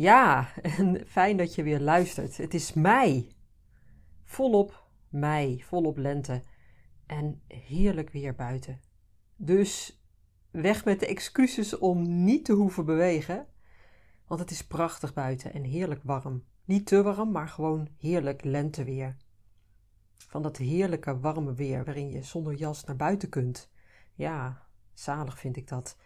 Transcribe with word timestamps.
Ja, 0.00 0.48
en 0.76 1.06
fijn 1.06 1.36
dat 1.36 1.54
je 1.54 1.62
weer 1.62 1.80
luistert. 1.80 2.36
Het 2.36 2.54
is 2.54 2.72
mei. 2.72 3.32
Volop 4.24 4.88
mei, 5.08 5.62
volop 5.62 5.96
lente. 5.96 6.42
En 7.06 7.42
heerlijk 7.46 8.10
weer 8.10 8.34
buiten. 8.34 8.80
Dus 9.36 10.02
weg 10.50 10.84
met 10.84 11.00
de 11.00 11.06
excuses 11.06 11.78
om 11.78 12.24
niet 12.24 12.44
te 12.44 12.52
hoeven 12.52 12.84
bewegen. 12.84 13.46
Want 14.26 14.40
het 14.40 14.50
is 14.50 14.66
prachtig 14.66 15.12
buiten 15.12 15.52
en 15.52 15.64
heerlijk 15.64 16.02
warm. 16.02 16.44
Niet 16.64 16.86
te 16.86 17.02
warm, 17.02 17.30
maar 17.30 17.48
gewoon 17.48 17.88
heerlijk 17.98 18.44
lenteweer. 18.44 19.16
Van 20.16 20.42
dat 20.42 20.56
heerlijke 20.56 21.18
warme 21.18 21.54
weer 21.54 21.84
waarin 21.84 22.10
je 22.10 22.22
zonder 22.22 22.54
jas 22.54 22.84
naar 22.84 22.96
buiten 22.96 23.28
kunt. 23.28 23.70
Ja, 24.14 24.66
zalig 24.94 25.38
vind 25.38 25.56
ik 25.56 25.68
dat. 25.68 25.96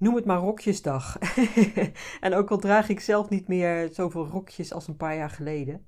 Noem 0.00 0.14
het 0.14 0.24
maar 0.24 0.38
rokjesdag. 0.38 1.18
en 2.20 2.34
ook 2.34 2.50
al 2.50 2.58
draag 2.58 2.88
ik 2.88 3.00
zelf 3.00 3.28
niet 3.28 3.48
meer 3.48 3.88
zoveel 3.92 4.26
rokjes 4.26 4.72
als 4.72 4.88
een 4.88 4.96
paar 4.96 5.16
jaar 5.16 5.30
geleden. 5.30 5.86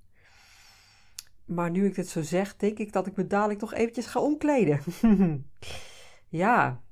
Maar 1.45 1.71
nu 1.71 1.87
ik 1.87 1.95
dit 1.95 2.09
zo 2.09 2.23
zeg, 2.23 2.57
denk 2.57 2.79
ik 2.79 2.93
dat 2.93 3.07
ik 3.07 3.17
me 3.17 3.27
dadelijk 3.27 3.59
toch 3.59 3.75
eventjes 3.75 4.07
ga 4.07 4.21
omkleden. 4.21 4.81
ja. 6.43 6.83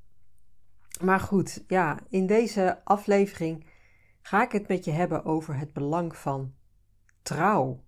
Maar 1.00 1.20
goed, 1.20 1.64
ja, 1.66 1.98
in 2.08 2.26
deze 2.26 2.84
aflevering 2.84 3.66
ga 4.22 4.42
ik 4.42 4.52
het 4.52 4.68
met 4.68 4.84
je 4.84 4.90
hebben 4.90 5.24
over 5.24 5.56
het 5.56 5.72
belang 5.72 6.16
van 6.16 6.54
trouw. 7.22 7.84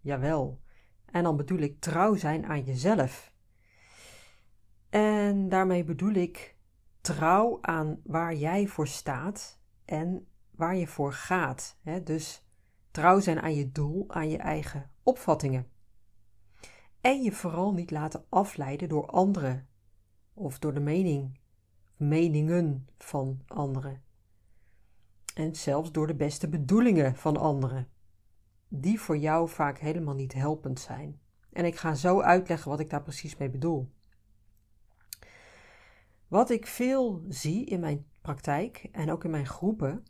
Jawel. 0.00 0.60
En 1.06 1.22
dan 1.22 1.36
bedoel 1.36 1.58
ik 1.58 1.80
trouw 1.80 2.14
zijn 2.14 2.46
aan 2.46 2.62
jezelf. 2.62 3.32
En 4.90 5.48
daarmee 5.48 5.84
bedoel 5.84 6.14
ik 6.14 6.55
trouw 7.06 7.58
aan 7.60 8.00
waar 8.04 8.34
jij 8.34 8.66
voor 8.66 8.86
staat 8.86 9.60
en 9.84 10.26
waar 10.50 10.76
je 10.76 10.86
voor 10.86 11.12
gaat. 11.12 11.78
Hè? 11.82 12.02
Dus 12.02 12.46
trouw 12.90 13.20
zijn 13.20 13.40
aan 13.40 13.54
je 13.54 13.72
doel, 13.72 14.04
aan 14.08 14.28
je 14.28 14.38
eigen 14.38 14.90
opvattingen. 15.02 15.66
En 17.00 17.22
je 17.22 17.32
vooral 17.32 17.72
niet 17.72 17.90
laten 17.90 18.24
afleiden 18.28 18.88
door 18.88 19.06
anderen 19.06 19.68
of 20.34 20.58
door 20.58 20.74
de 20.74 20.80
mening, 20.80 21.38
meningen 21.96 22.88
van 22.98 23.40
anderen. 23.46 24.02
En 25.34 25.56
zelfs 25.56 25.92
door 25.92 26.06
de 26.06 26.16
beste 26.16 26.48
bedoelingen 26.48 27.16
van 27.16 27.36
anderen, 27.36 27.88
die 28.68 29.00
voor 29.00 29.16
jou 29.16 29.48
vaak 29.48 29.78
helemaal 29.78 30.14
niet 30.14 30.32
helpend 30.32 30.80
zijn. 30.80 31.20
En 31.52 31.64
ik 31.64 31.76
ga 31.76 31.94
zo 31.94 32.20
uitleggen 32.20 32.70
wat 32.70 32.80
ik 32.80 32.90
daar 32.90 33.02
precies 33.02 33.36
mee 33.36 33.50
bedoel. 33.50 33.94
Wat 36.28 36.50
ik 36.50 36.66
veel 36.66 37.24
zie 37.28 37.64
in 37.64 37.80
mijn 37.80 38.06
praktijk 38.20 38.88
en 38.92 39.10
ook 39.10 39.24
in 39.24 39.30
mijn 39.30 39.46
groepen, 39.46 40.04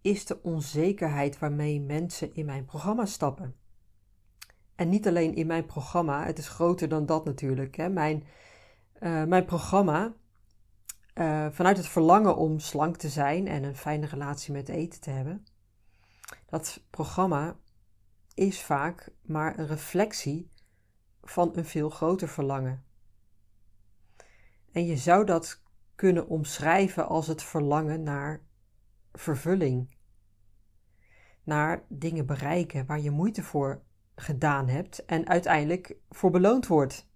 is 0.00 0.26
de 0.26 0.42
onzekerheid 0.42 1.38
waarmee 1.38 1.80
mensen 1.80 2.34
in 2.34 2.46
mijn 2.46 2.64
programma 2.64 3.06
stappen. 3.06 3.54
En 4.74 4.88
niet 4.88 5.06
alleen 5.06 5.34
in 5.34 5.46
mijn 5.46 5.66
programma, 5.66 6.24
het 6.24 6.38
is 6.38 6.48
groter 6.48 6.88
dan 6.88 7.06
dat 7.06 7.24
natuurlijk. 7.24 7.76
Hè. 7.76 7.88
Mijn, 7.88 8.24
uh, 9.00 9.24
mijn 9.24 9.44
programma, 9.44 10.14
uh, 11.14 11.46
vanuit 11.50 11.76
het 11.76 11.86
verlangen 11.86 12.36
om 12.36 12.58
slank 12.58 12.96
te 12.96 13.08
zijn 13.08 13.46
en 13.46 13.62
een 13.62 13.76
fijne 13.76 14.06
relatie 14.06 14.52
met 14.52 14.68
eten 14.68 15.00
te 15.00 15.10
hebben, 15.10 15.46
dat 16.46 16.84
programma 16.90 17.56
is 18.34 18.62
vaak 18.62 19.08
maar 19.22 19.58
een 19.58 19.66
reflectie 19.66 20.50
van 21.22 21.50
een 21.54 21.64
veel 21.64 21.90
groter 21.90 22.28
verlangen. 22.28 22.85
En 24.76 24.86
je 24.86 24.96
zou 24.96 25.24
dat 25.24 25.62
kunnen 25.94 26.28
omschrijven 26.28 27.08
als 27.08 27.26
het 27.26 27.42
verlangen 27.42 28.02
naar 28.02 28.40
vervulling. 29.12 29.96
Naar 31.42 31.84
dingen 31.88 32.26
bereiken 32.26 32.86
waar 32.86 33.00
je 33.00 33.10
moeite 33.10 33.42
voor 33.42 33.82
gedaan 34.14 34.68
hebt 34.68 35.04
en 35.04 35.28
uiteindelijk 35.28 35.96
voor 36.10 36.30
beloond 36.30 36.66
wordt. 36.66 37.08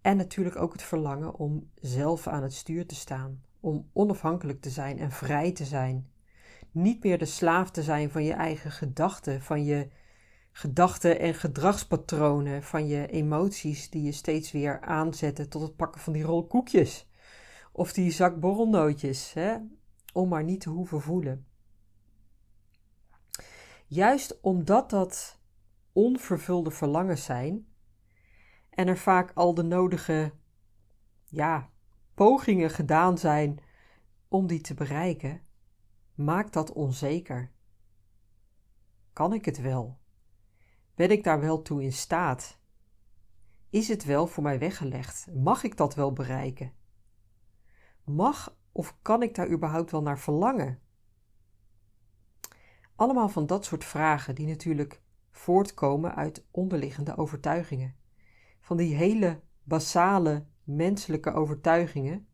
En 0.00 0.16
natuurlijk 0.16 0.56
ook 0.56 0.72
het 0.72 0.82
verlangen 0.82 1.34
om 1.34 1.70
zelf 1.74 2.26
aan 2.26 2.42
het 2.42 2.54
stuur 2.54 2.86
te 2.86 2.94
staan, 2.94 3.42
om 3.60 3.90
onafhankelijk 3.92 4.60
te 4.60 4.70
zijn 4.70 4.98
en 4.98 5.10
vrij 5.10 5.52
te 5.52 5.64
zijn. 5.64 6.10
Niet 6.70 7.04
meer 7.04 7.18
de 7.18 7.24
slaaf 7.24 7.70
te 7.70 7.82
zijn 7.82 8.10
van 8.10 8.24
je 8.24 8.32
eigen 8.32 8.70
gedachten, 8.70 9.42
van 9.42 9.64
je 9.64 9.88
gedachten 10.56 11.18
en 11.18 11.34
gedragspatronen 11.34 12.62
van 12.62 12.86
je 12.86 13.06
emoties 13.06 13.90
die 13.90 14.02
je 14.02 14.12
steeds 14.12 14.52
weer 14.52 14.80
aanzetten 14.80 15.48
tot 15.48 15.62
het 15.62 15.76
pakken 15.76 16.00
van 16.00 16.12
die 16.12 16.22
rol 16.22 16.46
koekjes 16.46 17.08
of 17.72 17.92
die 17.92 18.10
zak 18.10 18.40
borrelnootjes, 18.40 19.32
hè, 19.32 19.56
om 20.12 20.28
maar 20.28 20.44
niet 20.44 20.60
te 20.60 20.70
hoeven 20.70 21.00
voelen. 21.00 21.46
Juist 23.86 24.40
omdat 24.40 24.90
dat 24.90 25.38
onvervulde 25.92 26.70
verlangens 26.70 27.24
zijn 27.24 27.66
en 28.70 28.88
er 28.88 28.98
vaak 28.98 29.32
al 29.34 29.54
de 29.54 29.62
nodige 29.62 30.32
ja, 31.24 31.70
pogingen 32.14 32.70
gedaan 32.70 33.18
zijn 33.18 33.58
om 34.28 34.46
die 34.46 34.60
te 34.60 34.74
bereiken, 34.74 35.42
maakt 36.14 36.52
dat 36.52 36.72
onzeker. 36.72 37.50
Kan 39.12 39.32
ik 39.32 39.44
het 39.44 39.60
wel? 39.60 40.02
Ben 40.94 41.10
ik 41.10 41.24
daar 41.24 41.40
wel 41.40 41.62
toe 41.62 41.82
in 41.82 41.92
staat? 41.92 42.58
Is 43.70 43.88
het 43.88 44.04
wel 44.04 44.26
voor 44.26 44.42
mij 44.42 44.58
weggelegd? 44.58 45.26
Mag 45.34 45.62
ik 45.62 45.76
dat 45.76 45.94
wel 45.94 46.12
bereiken? 46.12 46.72
Mag 48.04 48.56
of 48.72 48.96
kan 49.02 49.22
ik 49.22 49.34
daar 49.34 49.50
überhaupt 49.50 49.90
wel 49.90 50.02
naar 50.02 50.18
verlangen? 50.18 50.80
Allemaal 52.96 53.28
van 53.28 53.46
dat 53.46 53.64
soort 53.64 53.84
vragen 53.84 54.34
die 54.34 54.46
natuurlijk 54.46 55.02
voortkomen 55.30 56.14
uit 56.14 56.46
onderliggende 56.50 57.16
overtuigingen. 57.16 57.96
Van 58.60 58.76
die 58.76 58.94
hele 58.94 59.40
basale 59.62 60.46
menselijke 60.64 61.32
overtuigingen, 61.32 62.28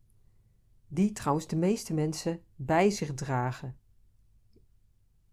die 0.87 1.11
trouwens 1.11 1.47
de 1.47 1.55
meeste 1.55 1.93
mensen 1.93 2.43
bij 2.55 2.89
zich 2.89 3.13
dragen. 3.13 3.77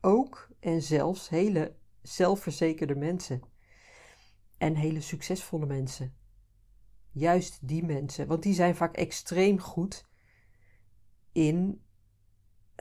Ook 0.00 0.48
en 0.60 0.82
zelfs 0.82 1.28
hele 1.28 1.76
zelfverzekerde 2.08 2.94
mensen. 2.94 3.42
En 4.58 4.74
hele 4.74 5.00
succesvolle 5.00 5.66
mensen. 5.66 6.16
Juist 7.10 7.68
die 7.68 7.84
mensen, 7.84 8.26
want 8.26 8.42
die 8.42 8.54
zijn 8.54 8.76
vaak 8.76 8.96
extreem 8.96 9.60
goed 9.60 10.06
in 11.32 11.82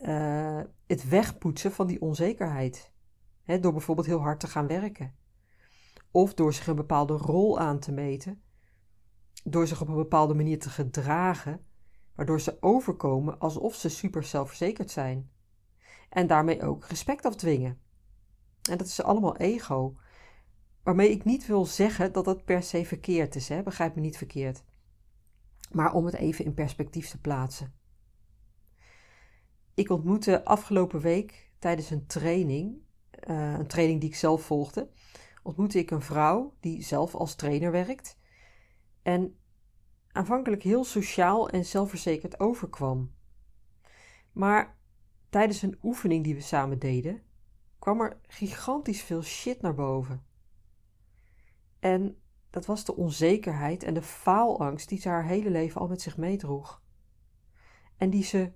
uh, 0.04 0.62
het 0.88 1.10
wegpoetsen 1.10 1.72
van 1.72 1.88
die 1.88 2.02
onzekerheid. 2.02 2.94
door 3.46 3.72
bijvoorbeeld 3.72 4.08
heel 4.08 4.22
hard 4.22 4.40
te 4.40 4.48
gaan 4.48 4.68
werken. 4.68 5.16
Of 6.12 6.34
door 6.34 6.54
zich 6.54 6.68
een 6.68 6.76
bepaalde 6.76 7.14
rol 7.14 7.60
aan 7.60 7.80
te 7.80 7.92
meten. 7.92 8.42
Door 9.44 9.68
zich 9.68 9.82
op 9.82 9.88
een 9.88 9.96
bepaalde 9.96 10.34
manier 10.34 10.60
te 10.60 10.70
gedragen, 10.70 11.66
waardoor 12.16 12.42
ze 12.42 12.58
overkomen 12.60 13.40
alsof 13.40 13.76
ze 13.76 13.90
super 13.90 14.24
zelfverzekerd 14.24 14.92
zijn. 14.92 15.32
En 16.10 16.28
daarmee 16.28 16.64
ook 16.64 16.86
respect 16.86 17.26
afdwingen. 17.26 17.82
En 18.70 18.78
dat 18.78 18.88
is 18.88 19.04
allemaal 19.04 19.38
ego. 19.38 19.96
Waarmee 20.84 21.12
ik 21.12 21.24
niet 21.24 21.46
wil 21.46 21.66
zeggen 21.66 22.12
dat 22.12 22.26
dat 22.26 22.46
per 22.46 22.64
se 22.64 22.86
verkeerd 22.86 23.36
is, 23.36 23.50
hè? 23.50 23.64
begrijp 23.64 23.96
me 23.96 24.02
niet 24.02 24.18
verkeerd. 24.18 24.64
Maar 25.72 25.94
om 25.94 26.06
het 26.06 26.16
even 26.16 26.46
in 26.46 26.54
perspectief 26.54 27.10
te 27.10 27.20
plaatsen. 27.20 27.74
Ik 29.74 29.90
ontmoette 29.90 30.46
afgelopen 30.46 31.00
week 31.00 31.52
tijdens 31.60 31.90
een 31.90 32.06
training, 32.06 32.78
uh, 33.28 33.54
een 33.54 33.68
training 33.68 34.00
die 34.00 34.10
ik 34.10 34.16
zelf 34.16 34.42
volgde, 34.42 34.90
ontmoette 35.44 35.80
ik 35.80 35.92
een 35.92 36.02
vrouw 36.02 36.54
die 36.60 36.84
zelf 36.84 37.16
als 37.16 37.36
trainer 37.36 37.72
werkt 37.72 38.18
en 39.02 39.38
aanvankelijk 40.12 40.64
heel 40.64 40.84
sociaal 40.84 41.50
en 41.50 41.66
zelfverzekerd 41.66 42.40
overkwam. 42.40 43.12
Maar 44.32 44.78
tijdens 45.30 45.62
een 45.62 45.78
oefening 45.84 46.24
die 46.24 46.36
we 46.36 46.42
samen 46.42 46.80
deden, 46.80 47.22
kwam 47.88 48.02
er 48.02 48.20
gigantisch 48.28 49.02
veel 49.02 49.22
shit 49.22 49.62
naar 49.62 49.74
boven. 49.74 50.26
En 51.80 52.18
dat 52.50 52.66
was 52.66 52.86
de 52.86 52.96
onzekerheid 52.96 53.84
en 53.84 53.94
de 53.94 54.02
faalangst 54.02 54.90
die 54.90 55.00
ze 55.00 55.10
haar 55.10 55.26
hele 55.26 55.50
leven 55.50 55.82
al 55.82 55.88
met 55.88 56.02
zich 56.02 56.18
meedroeg. 56.18 56.82
En 57.98 58.10
die 58.10 58.24
ze 58.24 58.52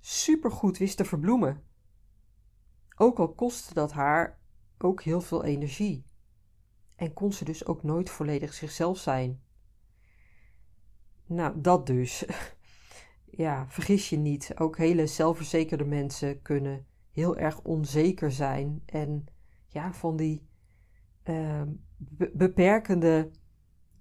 supergoed 0.00 0.78
wist 0.78 0.96
te 0.96 1.04
verbloemen. 1.04 1.64
Ook 2.96 3.18
al 3.18 3.34
kostte 3.34 3.74
dat 3.74 3.92
haar 3.92 4.40
ook 4.78 5.02
heel 5.02 5.20
veel 5.20 5.44
energie. 5.44 6.04
En 6.96 7.12
kon 7.12 7.32
ze 7.32 7.44
dus 7.44 7.66
ook 7.66 7.82
nooit 7.82 8.10
volledig 8.10 8.54
zichzelf 8.54 8.98
zijn. 8.98 9.42
Nou, 11.26 11.60
dat 11.60 11.86
dus. 11.86 12.24
ja, 13.44 13.68
vergis 13.68 14.08
je 14.08 14.16
niet. 14.16 14.52
Ook 14.56 14.76
hele 14.76 15.06
zelfverzekerde 15.06 15.84
mensen 15.84 16.42
kunnen 16.42 16.86
heel 17.12 17.36
erg 17.36 17.60
onzeker 17.60 18.32
zijn 18.32 18.82
en 18.86 19.26
ja, 19.66 19.92
van 19.92 20.16
die 20.16 20.46
uh, 21.24 21.62
beperkende, 22.32 23.30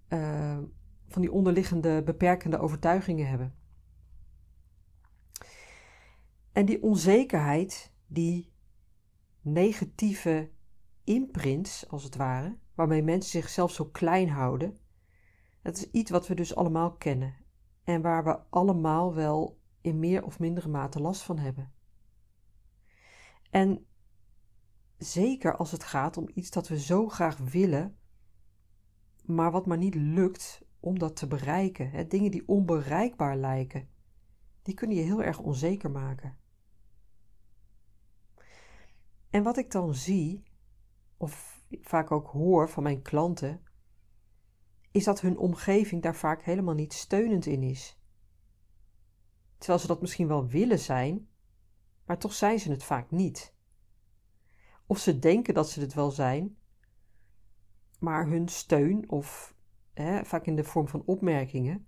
uh, 0.09 0.57
van 1.07 1.21
die 1.21 1.31
onderliggende 1.31 2.03
beperkende 2.03 2.59
overtuigingen 2.59 3.27
hebben. 3.27 3.55
En 6.51 6.65
die 6.65 6.83
onzekerheid, 6.83 7.93
die 8.07 8.51
negatieve 9.41 10.49
imprints, 11.03 11.89
als 11.89 12.03
het 12.03 12.15
ware, 12.15 12.57
waarmee 12.75 13.03
mensen 13.03 13.31
zichzelf 13.31 13.71
zo 13.71 13.85
klein 13.85 14.29
houden, 14.29 14.79
dat 15.61 15.77
is 15.77 15.91
iets 15.91 16.11
wat 16.11 16.27
we 16.27 16.35
dus 16.35 16.55
allemaal 16.55 16.91
kennen 16.91 17.35
en 17.83 18.01
waar 18.01 18.23
we 18.23 18.39
allemaal 18.49 19.13
wel 19.13 19.59
in 19.81 19.99
meer 19.99 20.25
of 20.25 20.39
mindere 20.39 20.67
mate 20.67 20.99
last 20.99 21.21
van 21.21 21.37
hebben. 21.37 21.71
En 23.51 23.85
zeker 24.97 25.57
als 25.57 25.71
het 25.71 25.83
gaat 25.83 26.17
om 26.17 26.29
iets 26.33 26.49
dat 26.49 26.67
we 26.67 26.79
zo 26.79 27.09
graag 27.09 27.37
willen, 27.37 27.97
maar 29.25 29.51
wat 29.51 29.65
maar 29.65 29.77
niet 29.77 29.95
lukt 29.95 30.61
om 30.79 30.99
dat 30.99 31.15
te 31.15 31.27
bereiken, 31.27 31.89
hè, 31.89 32.07
dingen 32.07 32.31
die 32.31 32.47
onbereikbaar 32.47 33.37
lijken, 33.37 33.89
die 34.61 34.73
kunnen 34.73 34.97
je 34.97 35.03
heel 35.03 35.23
erg 35.23 35.39
onzeker 35.39 35.91
maken. 35.91 36.37
En 39.29 39.43
wat 39.43 39.57
ik 39.57 39.71
dan 39.71 39.95
zie, 39.95 40.43
of 41.17 41.63
vaak 41.81 42.11
ook 42.11 42.27
hoor 42.27 42.69
van 42.69 42.83
mijn 42.83 43.01
klanten, 43.01 43.63
is 44.91 45.03
dat 45.03 45.21
hun 45.21 45.37
omgeving 45.37 46.01
daar 46.01 46.15
vaak 46.15 46.43
helemaal 46.43 46.73
niet 46.73 46.93
steunend 46.93 47.45
in 47.45 47.63
is. 47.63 47.99
Terwijl 49.57 49.79
ze 49.79 49.87
dat 49.87 50.01
misschien 50.01 50.27
wel 50.27 50.47
willen 50.47 50.79
zijn, 50.79 51.29
maar 52.11 52.19
toch 52.19 52.33
zijn 52.33 52.59
ze 52.59 52.71
het 52.71 52.83
vaak 52.83 53.11
niet. 53.11 53.53
Of 54.85 54.99
ze 54.99 55.19
denken 55.19 55.53
dat 55.53 55.69
ze 55.69 55.79
het 55.79 55.93
wel 55.93 56.11
zijn, 56.11 56.57
maar 57.99 58.27
hun 58.27 58.47
steun, 58.47 59.09
of 59.09 59.55
hè, 59.93 60.25
vaak 60.25 60.45
in 60.45 60.55
de 60.55 60.63
vorm 60.63 60.87
van 60.87 61.03
opmerkingen, 61.05 61.87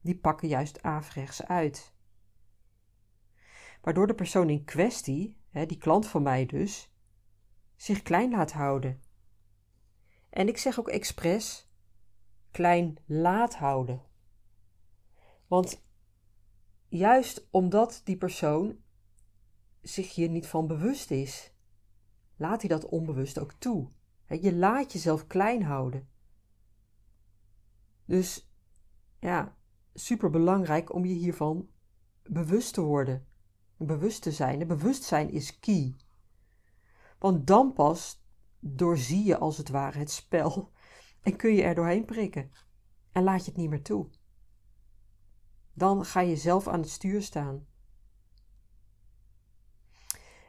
die 0.00 0.18
pakken 0.18 0.48
juist 0.48 0.82
averechts 0.82 1.44
uit. 1.44 1.94
Waardoor 3.82 4.06
de 4.06 4.14
persoon 4.14 4.50
in 4.50 4.64
kwestie, 4.64 5.36
hè, 5.50 5.66
die 5.66 5.78
klant 5.78 6.06
van 6.06 6.22
mij 6.22 6.46
dus, 6.46 6.92
zich 7.76 8.02
klein 8.02 8.30
laat 8.30 8.52
houden. 8.52 9.02
En 10.30 10.48
ik 10.48 10.58
zeg 10.58 10.78
ook 10.78 10.88
expres 10.88 11.70
klein 12.50 12.98
laat 13.06 13.54
houden. 13.54 14.02
Want 15.46 15.84
juist 16.88 17.48
omdat 17.50 18.00
die 18.04 18.16
persoon 18.16 18.86
zich 19.88 20.14
hier 20.14 20.28
niet 20.28 20.46
van 20.46 20.66
bewust 20.66 21.10
is, 21.10 21.52
laat 22.36 22.60
hij 22.60 22.68
dat 22.68 22.86
onbewust 22.86 23.38
ook 23.38 23.52
toe. 23.52 23.88
Je 24.40 24.54
laat 24.54 24.92
jezelf 24.92 25.26
klein 25.26 25.62
houden. 25.62 26.08
Dus 28.04 28.52
ja, 29.18 29.56
super 29.94 30.30
belangrijk 30.30 30.94
om 30.94 31.04
je 31.04 31.14
hiervan 31.14 31.68
bewust 32.22 32.74
te 32.74 32.80
worden. 32.80 33.26
Bewust 33.76 34.22
te 34.22 34.32
zijn. 34.32 34.66
bewustzijn 34.66 35.30
is 35.30 35.58
key. 35.58 35.96
Want 37.18 37.46
dan 37.46 37.72
pas 37.72 38.24
doorzie 38.60 39.24
je 39.24 39.38
als 39.38 39.56
het 39.56 39.68
ware 39.68 39.98
het 39.98 40.10
spel 40.10 40.70
en 41.22 41.36
kun 41.36 41.54
je 41.54 41.62
er 41.62 41.74
doorheen 41.74 42.04
prikken. 42.04 42.50
En 43.12 43.22
laat 43.22 43.44
je 43.44 43.50
het 43.50 43.60
niet 43.60 43.70
meer 43.70 43.82
toe. 43.82 44.08
Dan 45.72 46.04
ga 46.04 46.20
je 46.20 46.36
zelf 46.36 46.68
aan 46.68 46.80
het 46.80 46.90
stuur 46.90 47.22
staan. 47.22 47.66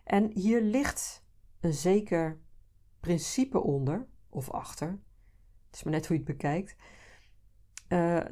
En 0.10 0.32
hier 0.34 0.62
ligt 0.62 1.26
een 1.60 1.74
zeker 1.74 2.40
principe 3.00 3.60
onder, 3.60 4.08
of 4.30 4.50
achter. 4.52 4.88
Het 5.66 5.76
is 5.76 5.84
maar 5.84 5.94
net 5.94 6.08
hoe 6.08 6.18
je 6.18 6.24
het 6.24 6.32
bekijkt. 6.32 6.76
Uh, 7.88 8.26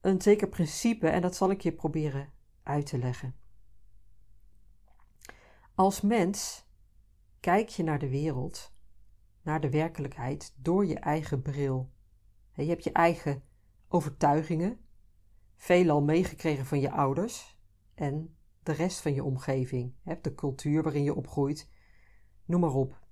een 0.00 0.22
zeker 0.22 0.48
principe, 0.48 1.08
en 1.08 1.22
dat 1.22 1.36
zal 1.36 1.50
ik 1.50 1.60
je 1.60 1.72
proberen 1.72 2.32
uit 2.62 2.86
te 2.86 2.98
leggen. 2.98 3.36
Als 5.74 6.00
mens 6.00 6.66
kijk 7.40 7.68
je 7.68 7.82
naar 7.82 7.98
de 7.98 8.08
wereld, 8.08 8.74
naar 9.42 9.60
de 9.60 9.70
werkelijkheid, 9.70 10.54
door 10.56 10.86
je 10.86 10.98
eigen 10.98 11.42
bril. 11.42 11.92
Je 12.52 12.64
hebt 12.64 12.84
je 12.84 12.92
eigen 12.92 13.42
overtuigingen, 13.88 14.80
veelal 15.56 16.02
meegekregen 16.02 16.66
van 16.66 16.80
je 16.80 16.90
ouders 16.90 17.58
en 17.94 18.36
de 18.64 18.72
rest 18.72 19.00
van 19.00 19.14
je 19.14 19.24
omgeving, 19.24 19.94
de 20.22 20.34
cultuur 20.34 20.82
waarin 20.82 21.02
je 21.02 21.14
opgroeit, 21.14 21.70
noem 22.44 22.60
maar 22.60 22.74
op. 22.74 23.02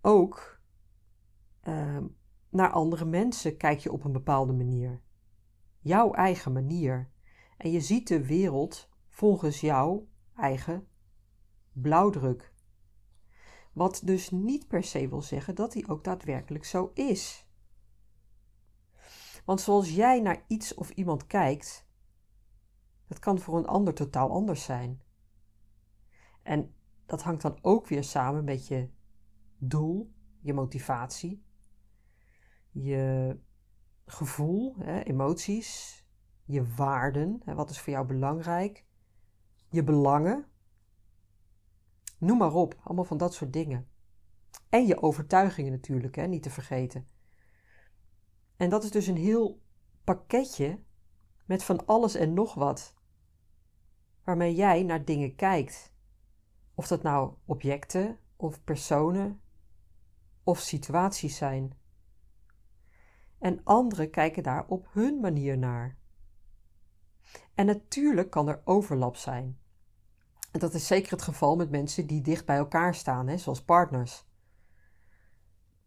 Ook 0.00 0.60
ehm, 1.60 2.06
naar 2.50 2.70
andere 2.70 3.04
mensen 3.04 3.56
kijk 3.56 3.78
je 3.78 3.92
op 3.92 4.04
een 4.04 4.12
bepaalde 4.12 4.52
manier. 4.52 5.02
Jouw 5.78 6.12
eigen 6.12 6.52
manier. 6.52 7.10
En 7.56 7.70
je 7.70 7.80
ziet 7.80 8.08
de 8.08 8.26
wereld 8.26 8.88
volgens 9.08 9.60
jouw 9.60 10.08
eigen 10.34 10.88
blauwdruk. 11.72 12.54
Wat 13.72 14.00
dus 14.04 14.30
niet 14.30 14.68
per 14.68 14.84
se 14.84 15.08
wil 15.08 15.22
zeggen 15.22 15.54
dat 15.54 15.72
die 15.72 15.88
ook 15.88 16.04
daadwerkelijk 16.04 16.64
zo 16.64 16.90
is. 16.94 17.46
Want 19.44 19.60
zoals 19.60 19.94
jij 19.94 20.20
naar 20.20 20.44
iets 20.46 20.74
of 20.74 20.90
iemand 20.90 21.26
kijkt, 21.26 21.86
dat 23.12 23.20
kan 23.20 23.38
voor 23.38 23.58
een 23.58 23.66
ander 23.66 23.94
totaal 23.94 24.30
anders 24.30 24.64
zijn. 24.64 25.02
En 26.42 26.74
dat 27.06 27.22
hangt 27.22 27.42
dan 27.42 27.58
ook 27.62 27.86
weer 27.86 28.04
samen 28.04 28.44
met 28.44 28.66
je 28.66 28.88
doel, 29.58 30.12
je 30.40 30.52
motivatie, 30.52 31.44
je 32.70 33.38
gevoel, 34.06 34.76
hè, 34.78 35.00
emoties, 35.00 36.00
je 36.44 36.74
waarden, 36.74 37.40
hè, 37.44 37.54
wat 37.54 37.70
is 37.70 37.80
voor 37.80 37.92
jou 37.92 38.06
belangrijk, 38.06 38.86
je 39.68 39.84
belangen. 39.84 40.46
Noem 42.18 42.38
maar 42.38 42.54
op, 42.54 42.80
allemaal 42.84 43.04
van 43.04 43.16
dat 43.16 43.34
soort 43.34 43.52
dingen. 43.52 43.88
En 44.68 44.86
je 44.86 45.02
overtuigingen 45.02 45.72
natuurlijk, 45.72 46.14
hè, 46.14 46.26
niet 46.26 46.42
te 46.42 46.50
vergeten. 46.50 47.06
En 48.56 48.70
dat 48.70 48.84
is 48.84 48.90
dus 48.90 49.06
een 49.06 49.16
heel 49.16 49.62
pakketje 50.04 50.82
met 51.46 51.64
van 51.64 51.86
alles 51.86 52.14
en 52.14 52.34
nog 52.34 52.54
wat, 52.54 53.00
waarmee 54.24 54.54
jij 54.54 54.82
naar 54.82 55.04
dingen 55.04 55.34
kijkt. 55.34 55.92
Of 56.74 56.86
dat 56.86 57.02
nou 57.02 57.34
objecten 57.44 58.18
of 58.36 58.64
personen 58.64 59.40
of 60.42 60.58
situaties 60.58 61.36
zijn. 61.36 61.72
En 63.38 63.60
anderen 63.64 64.10
kijken 64.10 64.42
daar 64.42 64.66
op 64.66 64.88
hun 64.92 65.20
manier 65.20 65.58
naar. 65.58 65.96
En 67.54 67.66
natuurlijk 67.66 68.30
kan 68.30 68.48
er 68.48 68.60
overlap 68.64 69.16
zijn. 69.16 69.58
En 70.50 70.60
dat 70.60 70.74
is 70.74 70.86
zeker 70.86 71.10
het 71.10 71.22
geval 71.22 71.56
met 71.56 71.70
mensen 71.70 72.06
die 72.06 72.20
dicht 72.20 72.46
bij 72.46 72.56
elkaar 72.56 72.94
staan, 72.94 73.28
hè, 73.28 73.36
zoals 73.36 73.64
partners. 73.64 74.24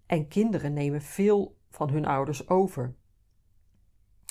En 0.06 0.28
kinderen 0.28 0.74
nemen 0.74 1.02
veel 1.02 1.58
van 1.70 1.90
hun 1.90 2.06
ouders 2.06 2.50
over. 2.50 2.96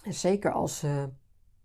En 0.05 0.15
zeker 0.15 0.53
als 0.53 0.79
ze, 0.79 1.13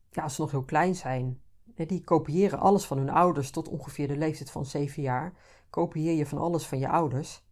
ja, 0.10 0.24
als 0.24 0.36
ze 0.36 0.42
nog 0.42 0.52
heel 0.52 0.66
klein 0.66 0.96
zijn. 0.96 1.42
Die 1.88 2.04
kopiëren 2.04 2.60
alles 2.60 2.86
van 2.86 2.98
hun 2.98 3.10
ouders 3.10 3.52
tot 3.52 3.68
ongeveer 3.68 4.08
de 4.08 4.18
leeftijd 4.18 4.52
van 4.52 4.66
zeven 4.66 5.02
jaar. 5.02 5.34
Kopieer 5.70 6.14
je 6.14 6.26
van 6.26 6.38
alles 6.38 6.68
van 6.68 6.80
je 6.80 6.90
ouders. 6.90 7.44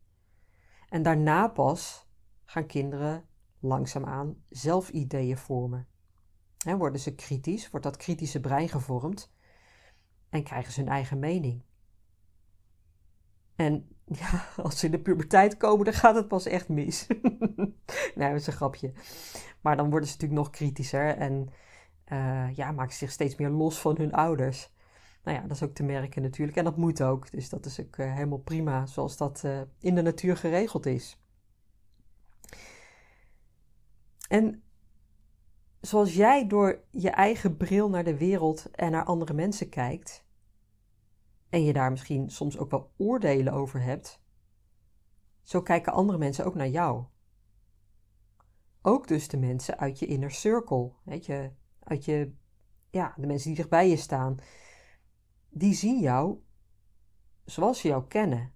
En 0.89 1.03
daarna 1.03 1.47
pas 1.47 2.07
gaan 2.45 2.65
kinderen 2.65 3.25
langzaamaan 3.59 4.35
zelf 4.49 4.89
ideeën 4.89 5.37
vormen. 5.37 5.87
worden 6.77 6.99
ze 6.99 7.15
kritisch, 7.15 7.69
wordt 7.69 7.85
dat 7.85 7.97
kritische 7.97 8.39
brein 8.39 8.69
gevormd 8.69 9.33
en 10.29 10.43
krijgen 10.43 10.73
ze 10.73 10.79
hun 10.79 10.89
eigen 10.89 11.19
mening. 11.19 11.63
En 13.55 13.87
ja, 14.21 14.45
als 14.57 14.79
ze 14.79 14.85
in 14.85 14.91
de 14.91 14.99
puberteit 14.99 15.57
komen, 15.57 15.85
dan 15.85 15.93
gaat 15.93 16.15
het 16.15 16.27
pas 16.27 16.45
echt 16.45 16.69
mis. 16.69 17.07
nee, 18.15 18.29
dat 18.29 18.39
is 18.39 18.47
een 18.47 18.53
grapje. 18.53 18.93
Maar 19.61 19.77
dan 19.77 19.89
worden 19.89 20.09
ze 20.09 20.13
natuurlijk 20.13 20.41
nog 20.41 20.49
kritischer 20.49 21.17
en 21.17 21.49
uh, 22.11 22.55
ja, 22.55 22.71
maken 22.71 22.95
zich 22.95 23.11
steeds 23.11 23.35
meer 23.35 23.49
los 23.49 23.79
van 23.79 23.97
hun 23.97 24.13
ouders. 24.13 24.75
Nou 25.23 25.37
ja, 25.37 25.43
dat 25.43 25.51
is 25.51 25.63
ook 25.63 25.73
te 25.73 25.83
merken 25.83 26.21
natuurlijk. 26.21 26.57
En 26.57 26.63
dat 26.63 26.77
moet 26.77 27.01
ook. 27.01 27.31
Dus 27.31 27.49
dat 27.49 27.65
is 27.65 27.79
ook 27.79 27.97
uh, 27.97 28.13
helemaal 28.13 28.37
prima, 28.37 28.85
zoals 28.85 29.17
dat 29.17 29.41
uh, 29.45 29.61
in 29.79 29.95
de 29.95 30.01
natuur 30.01 30.37
geregeld 30.37 30.85
is. 30.85 31.21
En 34.27 34.63
zoals 35.81 36.13
jij 36.13 36.47
door 36.47 36.83
je 36.91 37.09
eigen 37.09 37.57
bril 37.57 37.89
naar 37.89 38.03
de 38.03 38.17
wereld 38.17 38.71
en 38.71 38.91
naar 38.91 39.03
andere 39.03 39.33
mensen 39.33 39.69
kijkt, 39.69 40.25
en 41.49 41.63
je 41.63 41.73
daar 41.73 41.91
misschien 41.91 42.29
soms 42.29 42.57
ook 42.57 42.71
wel 42.71 42.91
oordelen 42.97 43.53
over 43.53 43.81
hebt, 43.81 44.21
zo 45.41 45.61
kijken 45.61 45.93
andere 45.93 46.17
mensen 46.17 46.45
ook 46.45 46.55
naar 46.55 46.67
jou. 46.67 47.05
Ook 48.81 49.07
dus 49.07 49.27
de 49.27 49.37
mensen 49.37 49.77
uit 49.77 49.99
je 49.99 50.05
inner 50.05 50.31
circle, 50.31 50.91
weet 51.03 51.25
je, 51.25 51.51
uit 51.87 52.05
je, 52.05 52.33
ja, 52.89 53.13
de 53.17 53.27
mensen 53.27 53.47
die 53.47 53.57
dichtbij 53.57 53.89
je 53.89 53.97
staan, 53.97 54.37
die 55.49 55.73
zien 55.73 55.99
jou 55.99 56.39
zoals 57.45 57.79
ze 57.79 57.87
jou 57.87 58.07
kennen, 58.07 58.53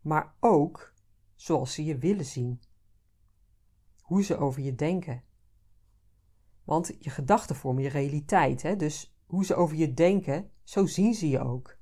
maar 0.00 0.34
ook 0.40 0.94
zoals 1.34 1.74
ze 1.74 1.84
je 1.84 1.98
willen 1.98 2.24
zien. 2.24 2.62
Hoe 4.00 4.22
ze 4.22 4.36
over 4.36 4.62
je 4.62 4.74
denken. 4.74 5.24
Want 6.64 6.96
je 6.98 7.10
gedachten 7.10 7.56
vormen 7.56 7.82
je 7.82 7.88
realiteit, 7.88 8.62
hè? 8.62 8.76
dus 8.76 9.16
hoe 9.24 9.44
ze 9.44 9.54
over 9.54 9.76
je 9.76 9.94
denken, 9.94 10.50
zo 10.62 10.86
zien 10.86 11.14
ze 11.14 11.28
je 11.28 11.40
ook. 11.40 11.78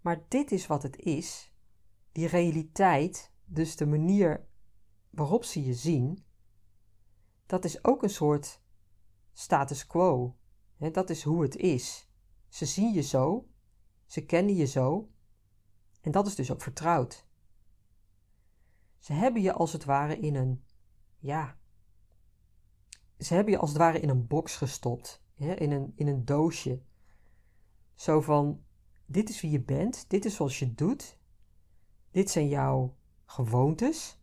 Maar 0.00 0.24
dit 0.28 0.52
is 0.52 0.66
wat 0.66 0.82
het 0.82 0.96
is. 0.96 1.52
Die 2.12 2.26
realiteit, 2.26 3.32
dus 3.44 3.76
de 3.76 3.86
manier 3.86 4.46
waarop 5.10 5.44
ze 5.44 5.64
je 5.64 5.74
zien, 5.74 6.25
dat 7.46 7.64
is 7.64 7.84
ook 7.84 8.02
een 8.02 8.10
soort 8.10 8.60
status 9.32 9.86
quo. 9.86 10.36
Dat 10.92 11.10
is 11.10 11.22
hoe 11.22 11.42
het 11.42 11.56
is. 11.56 12.10
Ze 12.48 12.66
zien 12.66 12.92
je 12.92 13.02
zo, 13.02 13.48
ze 14.06 14.24
kennen 14.24 14.54
je 14.54 14.64
zo, 14.66 15.10
en 16.00 16.12
dat 16.12 16.26
is 16.26 16.34
dus 16.34 16.50
ook 16.50 16.62
vertrouwd. 16.62 17.26
Ze 18.98 19.12
hebben 19.12 19.42
je 19.42 19.52
als 19.52 19.72
het 19.72 19.84
ware 19.84 20.18
in 20.18 20.34
een, 20.34 20.64
ja, 21.18 21.58
ze 23.18 23.34
hebben 23.34 23.52
je 23.52 23.58
als 23.58 23.68
het 23.68 23.78
ware 23.78 24.00
in 24.00 24.08
een 24.08 24.26
box 24.26 24.56
gestopt, 24.56 25.22
in, 25.34 25.72
een, 25.72 25.92
in 25.94 26.06
een 26.06 26.24
doosje. 26.24 26.82
Zo 27.94 28.20
van, 28.20 28.64
dit 29.06 29.28
is 29.28 29.40
wie 29.40 29.50
je 29.50 29.60
bent, 29.62 30.10
dit 30.10 30.24
is 30.24 30.34
zoals 30.34 30.58
je 30.58 30.74
doet, 30.74 31.18
dit 32.10 32.30
zijn 32.30 32.48
jouw 32.48 32.96
gewoontes 33.24 34.20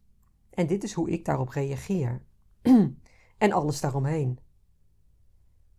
en 0.50 0.68
dit 0.68 0.84
is 0.84 0.94
hoe 0.94 1.10
ik 1.10 1.25
daarop 1.25 1.50
reageer. 1.50 2.25
en 3.38 3.52
alles 3.52 3.80
daaromheen. 3.80 4.40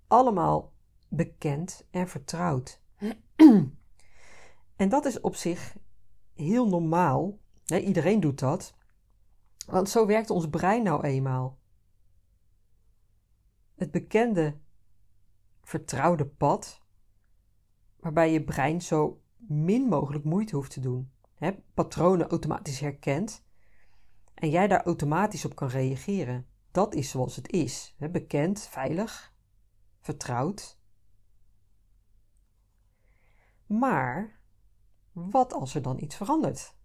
Allemaal 0.07 0.73
bekend 1.09 1.87
en 1.91 2.09
vertrouwd. 2.09 2.81
en 4.77 4.89
dat 4.89 5.05
is 5.05 5.21
op 5.21 5.35
zich 5.35 5.77
heel 6.35 6.69
normaal. 6.69 7.39
iedereen 7.65 8.21
doet 8.21 8.39
dat. 8.39 8.75
Want 9.67 9.89
zo 9.89 10.07
werkt 10.07 10.31
ons 10.31 10.49
brein 10.49 10.83
nou 10.83 11.03
eenmaal. 11.03 11.59
Het 13.75 13.91
bekende, 13.91 14.57
vertrouwde 15.63 16.27
pad 16.27 16.83
waarbij 18.01 18.33
je 18.33 18.45
brein 18.45 18.83
zo 18.83 19.23
min 19.37 19.83
mogelijk 19.83 20.25
moeite 20.25 20.57
hoeft 20.57 20.71
te 20.71 20.81
doen. 20.81 21.13
Patronen 21.75 22.29
automatisch 22.29 22.81
herkent 22.81 23.45
en 24.35 24.51
jij 24.51 24.69
daar 24.69 24.83
automatisch 24.83 25.45
op 25.45 25.55
kan 25.55 25.69
reageren. 25.69 26.47
Dat 26.75 26.95
is 26.95 27.11
zoals 27.11 27.37
het 27.37 27.51
is. 27.53 27.95
Hè, 27.99 28.09
bekend, 28.11 28.61
veilig, 28.61 29.35
vertrouwd. 30.01 30.79
Maar 33.67 34.41
wat 35.13 35.53
als 35.53 35.75
er 35.75 35.83
dan 35.83 36.03
iets 36.03 36.17
verandert? 36.17 36.77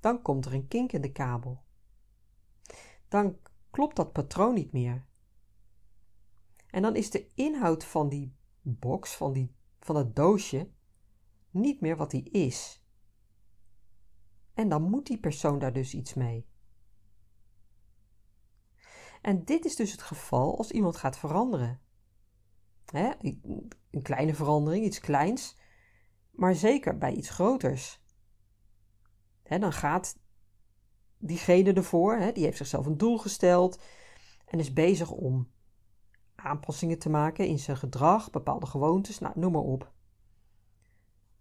Dan 0.00 0.22
komt 0.22 0.46
er 0.46 0.54
een 0.54 0.68
kink 0.68 0.92
in 0.92 1.00
de 1.00 1.12
kabel. 1.12 1.62
Dan 3.08 3.38
klopt 3.70 3.96
dat 3.96 4.12
patroon 4.12 4.54
niet 4.54 4.72
meer. 4.72 5.06
En 6.66 6.82
dan 6.82 6.96
is 6.96 7.10
de 7.10 7.30
inhoud 7.34 7.84
van 7.84 8.08
die 8.08 8.36
box, 8.62 9.16
van 9.16 9.32
die 9.32 9.54
van 9.80 9.96
het 9.96 10.16
doosje 10.16 10.70
niet 11.50 11.80
meer 11.80 11.96
wat 11.96 12.12
hij 12.12 12.20
is. 12.22 12.84
En 14.54 14.68
dan 14.68 14.82
moet 14.82 15.06
die 15.06 15.20
persoon 15.20 15.58
daar 15.58 15.72
dus 15.72 15.94
iets 15.94 16.14
mee. 16.14 16.49
En 19.20 19.44
dit 19.44 19.64
is 19.64 19.76
dus 19.76 19.92
het 19.92 20.02
geval 20.02 20.58
als 20.58 20.70
iemand 20.70 20.96
gaat 20.96 21.18
veranderen. 21.18 21.80
een 23.90 24.02
kleine 24.02 24.34
verandering, 24.34 24.84
iets 24.84 25.00
kleins, 25.00 25.56
maar 26.30 26.54
zeker 26.54 26.98
bij 26.98 27.12
iets 27.12 27.30
groters. 27.30 28.00
dan 29.42 29.72
gaat 29.72 30.18
diegene 31.18 31.72
ervoor, 31.72 32.30
die 32.34 32.44
heeft 32.44 32.56
zichzelf 32.56 32.86
een 32.86 32.98
doel 32.98 33.18
gesteld 33.18 33.82
en 34.46 34.58
is 34.58 34.72
bezig 34.72 35.10
om 35.10 35.50
aanpassingen 36.34 36.98
te 36.98 37.10
maken 37.10 37.46
in 37.46 37.58
zijn 37.58 37.76
gedrag, 37.76 38.30
bepaalde 38.30 38.66
gewoontes, 38.66 39.18
nou, 39.18 39.32
noem 39.38 39.52
maar 39.52 39.62
op. 39.62 39.92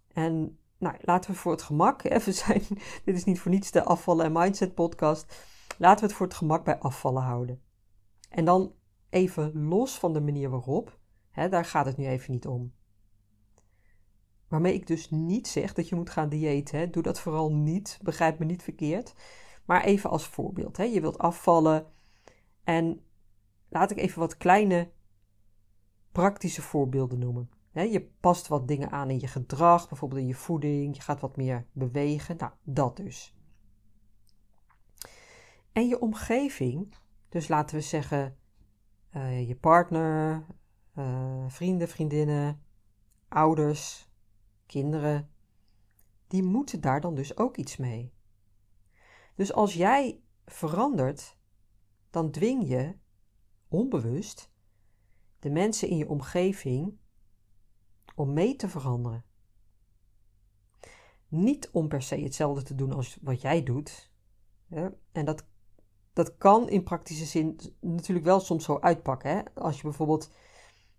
En 0.07 0.59
nou, 0.77 0.95
laten 1.01 1.31
we 1.31 1.37
voor 1.37 1.51
het 1.51 1.61
gemak, 1.61 2.03
even 2.03 2.33
zijn, 2.33 2.61
dit 3.05 3.15
is 3.15 3.23
niet 3.23 3.39
voor 3.39 3.51
niets 3.51 3.71
de 3.71 3.83
afvallen 3.83 4.25
en 4.25 4.31
mindset 4.31 4.73
podcast, 4.73 5.35
laten 5.77 5.99
we 5.99 6.05
het 6.05 6.15
voor 6.15 6.25
het 6.27 6.35
gemak 6.35 6.63
bij 6.63 6.79
afvallen 6.79 7.23
houden. 7.23 7.61
En 8.29 8.45
dan 8.45 8.73
even 9.09 9.63
los 9.67 9.99
van 9.99 10.13
de 10.13 10.21
manier 10.21 10.49
waarop, 10.49 10.99
hè, 11.29 11.49
daar 11.49 11.65
gaat 11.65 11.85
het 11.85 11.97
nu 11.97 12.07
even 12.07 12.31
niet 12.31 12.47
om. 12.47 12.73
Waarmee 14.47 14.73
ik 14.73 14.87
dus 14.87 15.09
niet 15.09 15.47
zeg 15.47 15.73
dat 15.73 15.89
je 15.89 15.95
moet 15.95 16.09
gaan 16.09 16.29
diëten. 16.29 16.91
Doe 16.91 17.03
dat 17.03 17.19
vooral 17.19 17.53
niet. 17.53 17.99
Begrijp 18.01 18.39
me 18.39 18.45
niet 18.45 18.63
verkeerd. 18.63 19.13
Maar 19.65 19.83
even 19.83 20.09
als 20.09 20.27
voorbeeld. 20.27 20.77
Hè. 20.77 20.83
Je 20.83 21.01
wilt 21.01 21.17
afvallen. 21.17 21.87
En 22.63 23.03
laat 23.69 23.91
ik 23.91 23.97
even 23.97 24.19
wat 24.19 24.37
kleine 24.37 24.91
praktische 26.11 26.61
voorbeelden 26.61 27.19
noemen. 27.19 27.49
je 27.73 28.09
past 28.19 28.47
wat 28.47 28.67
dingen 28.67 28.91
aan 28.91 29.09
in 29.09 29.19
je 29.19 29.27
gedrag, 29.27 29.89
bijvoorbeeld 29.89 30.21
in 30.21 30.27
je 30.27 30.35
voeding, 30.35 30.95
je 30.95 31.01
gaat 31.01 31.19
wat 31.19 31.37
meer 31.37 31.65
bewegen. 31.71 32.37
Nou, 32.37 32.51
dat 32.63 32.97
dus. 32.97 33.35
En 35.71 35.87
je 35.87 35.99
omgeving, 35.99 36.95
dus 37.29 37.47
laten 37.47 37.75
we 37.75 37.81
zeggen 37.81 38.37
uh, 39.15 39.47
je 39.47 39.55
partner, 39.55 40.45
uh, 40.95 41.45
vrienden, 41.47 41.87
vriendinnen, 41.87 42.63
ouders, 43.27 44.09
kinderen, 44.65 45.29
die 46.27 46.43
moeten 46.43 46.81
daar 46.81 47.01
dan 47.01 47.15
dus 47.15 47.37
ook 47.37 47.57
iets 47.57 47.77
mee. 47.77 48.13
Dus 49.35 49.53
als 49.53 49.73
jij 49.73 50.21
verandert, 50.45 51.37
dan 52.09 52.31
dwing 52.31 52.67
je 52.67 52.95
onbewust 53.67 54.51
de 55.39 55.49
mensen 55.49 55.87
in 55.87 55.97
je 55.97 56.09
omgeving 56.09 56.97
om 58.15 58.33
mee 58.33 58.55
te 58.55 58.69
veranderen. 58.69 59.23
Niet 61.27 61.69
om 61.71 61.87
per 61.87 62.01
se 62.01 62.15
hetzelfde 62.15 62.63
te 62.63 62.75
doen 62.75 62.91
als 62.91 63.17
wat 63.21 63.41
jij 63.41 63.63
doet. 63.63 64.11
En 65.11 65.25
dat, 65.25 65.45
dat 66.19 66.37
kan 66.37 66.69
in 66.69 66.83
praktische 66.83 67.25
zin 67.25 67.59
natuurlijk 67.79 68.25
wel 68.25 68.39
soms 68.39 68.63
zo 68.63 68.79
uitpakken. 68.79 69.29
Hè? 69.29 69.41
Als 69.53 69.75
je 69.75 69.83
bijvoorbeeld 69.83 70.31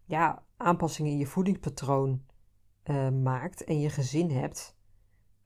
ja, 0.04 0.44
aanpassingen 0.56 1.12
in 1.12 1.18
je 1.18 1.26
voedingspatroon 1.26 2.24
uh, 2.84 3.10
maakt 3.10 3.64
en 3.64 3.80
je 3.80 3.90
gezin 3.90 4.30
hebt, 4.30 4.78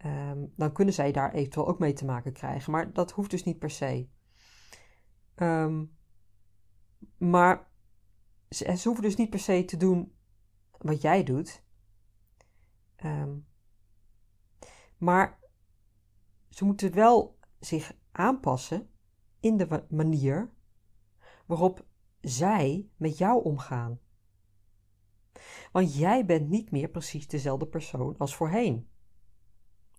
um, 0.07 0.53
dan 0.57 0.73
kunnen 0.73 0.95
zij 0.95 1.13
daar 1.13 1.33
eventueel 1.33 1.69
ook 1.69 1.79
mee 1.79 1.93
te 1.93 2.05
maken 2.05 2.33
krijgen. 2.33 2.73
Maar 2.73 2.93
dat 2.93 3.11
hoeft 3.11 3.31
dus 3.31 3.45
niet 3.45 3.59
per 3.59 3.71
se. 3.71 4.09
Um, 5.37 5.97
maar 7.19 7.71
ze, 8.49 8.77
ze, 8.77 8.89
hoeven 8.89 9.05
dus 9.05 9.17
niet 9.17 9.31
per 9.31 9.39
se 9.39 9.65
te 9.65 9.77
doen 9.77 10.15
wat 10.79 11.03
jij 11.03 11.25
doet. 11.25 11.63
Um, 13.05 13.47
maar 14.99 15.39
ze 16.49 16.65
moeten 16.65 16.95
wel 16.95 17.39
zich 17.59 17.95
aanpassen 18.13 18.89
in 19.45 19.57
de 19.57 19.87
manier 19.89 20.51
waarop 21.47 21.87
zij 22.21 22.89
met 22.97 23.19
jou 23.19 23.45
omgaan. 23.45 24.01
Want 25.73 25.95
jij 25.95 26.25
bent 26.25 26.49
niet 26.49 26.71
meer 26.71 26.89
precies 26.89 27.29
dezelfde 27.29 27.67
persoon 27.67 28.19
als 28.19 28.37
voorheen. 28.37 28.89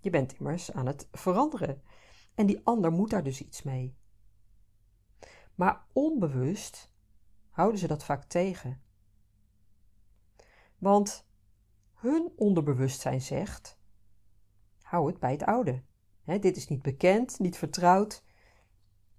Je 0.02 0.10
bent 0.10 0.34
immers 0.34 0.72
aan 0.72 0.86
het 0.86 1.08
veranderen. 1.12 1.82
En 2.36 2.46
die 2.46 2.62
ander 2.64 2.92
moet 2.92 3.10
daar 3.10 3.24
dus 3.24 3.42
iets 3.42 3.64
mee. 3.64 3.96
Maar 5.56 5.86
onbewust 5.94 6.92
houden 7.50 7.80
ze 7.80 7.88
dat 7.88 8.04
vaak 8.04 8.24
tegen. 8.24 8.82
Want 10.78 11.28
hun 11.94 12.32
onderbewustzijn 12.36 13.22
zegt: 13.22 13.80
hou 14.82 15.08
het 15.08 15.20
bij 15.20 15.32
het 15.32 15.44
oude. 15.44 15.84
dit 16.24 16.58
is 16.58 16.68
niet 16.68 16.82
bekend, 16.82 17.40
niet 17.40 17.58
vertrouwd, 17.58 18.24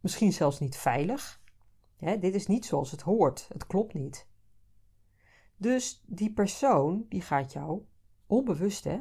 misschien 0.06 0.32
zelfs 0.32 0.58
niet 0.58 0.76
veilig. 0.76 1.40
dit 1.96 2.34
is 2.34 2.46
niet 2.46 2.64
zoals 2.64 2.90
het 2.90 3.00
hoort, 3.00 3.48
het 3.52 3.66
klopt 3.66 3.94
niet. 3.94 4.26
Dus 5.56 6.02
die 6.06 6.32
persoon 6.32 7.06
die 7.08 7.22
gaat 7.22 7.52
jou 7.52 7.82
onbewust, 8.26 8.84
hè, 8.84 9.00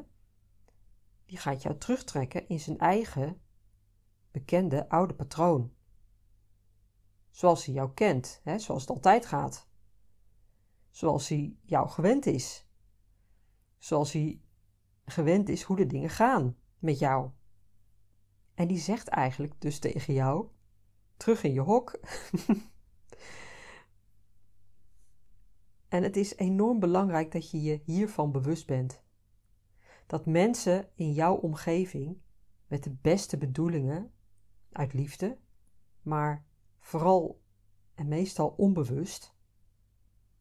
die 1.25 1.37
gaat 1.37 1.61
jou 1.61 1.77
terugtrekken 1.77 2.47
in 2.47 2.59
zijn 2.59 2.77
eigen 2.77 3.41
bekende 4.31 4.89
oude 4.89 5.13
patroon 5.13 5.75
zoals 7.35 7.65
hij 7.65 7.73
jou 7.73 7.93
kent, 7.93 8.41
hè, 8.43 8.59
zoals 8.59 8.81
het 8.81 8.89
altijd 8.89 9.25
gaat. 9.25 9.67
Zoals 10.89 11.27
hij 11.27 11.55
jou 11.65 11.89
gewend 11.89 12.25
is. 12.25 12.67
Zoals 13.77 14.11
hij 14.11 14.41
gewend 15.05 15.49
is 15.49 15.61
hoe 15.61 15.75
de 15.75 15.85
dingen 15.85 16.09
gaan 16.09 16.57
met 16.79 16.99
jou. 16.99 17.29
En 18.53 18.67
die 18.67 18.77
zegt 18.77 19.07
eigenlijk 19.07 19.61
dus 19.61 19.79
tegen 19.79 20.13
jou: 20.13 20.47
terug 21.17 21.43
in 21.43 21.53
je 21.53 21.61
hok. 21.61 21.99
en 25.95 26.03
het 26.03 26.17
is 26.17 26.35
enorm 26.35 26.79
belangrijk 26.79 27.31
dat 27.31 27.51
je 27.51 27.61
je 27.61 27.81
hiervan 27.83 28.31
bewust 28.31 28.67
bent. 28.67 29.03
Dat 30.07 30.25
mensen 30.25 30.89
in 30.95 31.11
jouw 31.13 31.35
omgeving 31.35 32.21
met 32.67 32.83
de 32.83 32.91
beste 33.01 33.37
bedoelingen, 33.37 34.11
uit 34.71 34.93
liefde, 34.93 35.37
maar 36.01 36.45
vooral 36.79 37.41
en 37.95 38.07
meestal 38.07 38.47
onbewust, 38.47 39.35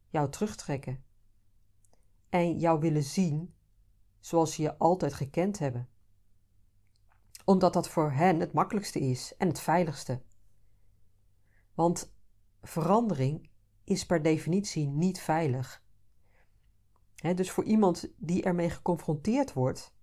jou 0.09 0.29
terugtrekken. 0.31 1.03
En 2.29 2.59
jou 2.59 2.79
willen 2.79 3.03
zien 3.03 3.53
zoals 4.19 4.53
ze 4.53 4.61
je 4.61 4.77
altijd 4.77 5.13
gekend 5.13 5.59
hebben. 5.59 5.89
Omdat 7.45 7.73
dat 7.73 7.89
voor 7.89 8.11
hen 8.11 8.39
het 8.39 8.53
makkelijkste 8.53 8.99
is 8.99 9.35
en 9.37 9.47
het 9.47 9.59
veiligste. 9.59 10.21
Want 11.75 12.15
verandering 12.61 13.49
is 13.83 14.05
per 14.05 14.21
definitie 14.21 14.87
niet 14.87 15.19
veilig. 15.19 15.83
dus 17.35 17.51
voor 17.51 17.63
iemand 17.63 18.13
die 18.17 18.43
ermee 18.43 18.69
geconfronteerd 18.69 19.53
wordt 19.53 19.93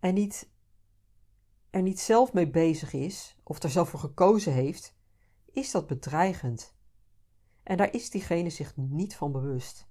en 0.00 0.14
niet, 0.14 0.50
er 1.70 1.82
niet 1.82 2.00
zelf 2.00 2.32
mee 2.32 2.50
bezig 2.50 2.92
is 2.92 3.36
of 3.42 3.62
er 3.62 3.70
zelf 3.70 3.88
voor 3.88 4.00
gekozen 4.00 4.52
heeft, 4.52 4.96
is 5.52 5.70
dat 5.70 5.86
bedreigend. 5.86 6.76
En 7.62 7.76
daar 7.76 7.94
is 7.94 8.10
diegene 8.10 8.50
zich 8.50 8.76
niet 8.76 9.16
van 9.16 9.32
bewust. 9.32 9.88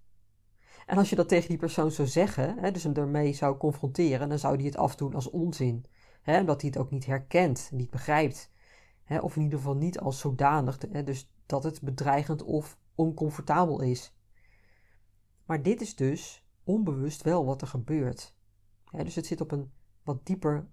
En 0.85 0.97
als 0.97 1.09
je 1.09 1.15
dat 1.15 1.29
tegen 1.29 1.49
die 1.49 1.57
persoon 1.57 1.91
zou 1.91 2.07
zeggen, 2.07 2.57
hè, 2.57 2.71
dus 2.71 2.83
hem 2.83 2.93
ermee 2.93 3.33
zou 3.33 3.57
confronteren, 3.57 4.29
dan 4.29 4.39
zou 4.39 4.55
hij 4.55 4.65
het 4.65 4.77
afdoen 4.77 5.13
als 5.13 5.29
onzin. 5.29 5.85
Hè, 6.21 6.39
omdat 6.39 6.61
hij 6.61 6.69
het 6.69 6.79
ook 6.79 6.91
niet 6.91 7.05
herkent, 7.05 7.69
niet 7.71 7.89
begrijpt. 7.89 8.51
Hè, 9.07 9.19
of 9.19 9.35
in 9.35 9.41
ieder 9.41 9.57
geval 9.57 9.75
niet 9.75 9.99
als 9.99 10.19
zodanig, 10.19 10.77
hè, 10.91 11.03
dus 11.03 11.31
dat 11.45 11.63
het 11.63 11.81
bedreigend 11.81 12.43
of 12.43 12.79
oncomfortabel 12.95 13.81
is. 13.81 14.15
Maar 15.45 15.63
dit 15.63 15.81
is 15.81 15.95
dus 15.95 16.45
onbewust 16.63 17.21
wel 17.21 17.45
wat 17.45 17.61
er 17.61 17.67
gebeurt. 17.67 18.35
Dus 18.91 19.15
het 19.15 19.25
zit 19.25 19.41
op 19.41 19.51
een 19.51 19.71
wat 20.03 20.25
dieper 20.25 20.67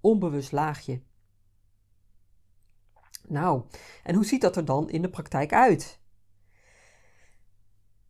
onbewust 0.00 0.52
laagje. 0.52 1.02
Nou, 3.28 3.64
en 4.02 4.14
hoe 4.14 4.24
ziet 4.24 4.40
dat 4.40 4.56
er 4.56 4.64
dan 4.64 4.90
in 4.90 5.02
de 5.02 5.10
praktijk 5.10 5.52
uit? 5.52 6.00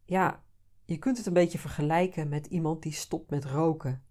Ja, 0.04 0.44
je 0.84 0.99
kunt 0.99 1.16
het 1.16 1.26
een 1.26 1.32
beetje 1.32 1.58
vergelijken 1.58 2.28
met 2.28 2.46
iemand 2.46 2.82
die 2.82 2.92
stopt 2.92 3.30
met 3.30 3.44
roken. 3.44 4.04